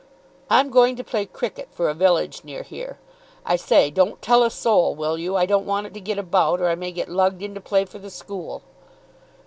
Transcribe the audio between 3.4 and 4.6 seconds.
I say, don't tell a